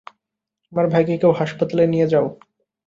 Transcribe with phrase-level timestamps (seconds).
[0.73, 2.25] আমার ভাইকে কেউ হাসপাতালে নিয়ে যাও?